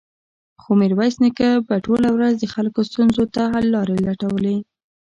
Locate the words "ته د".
3.35-3.51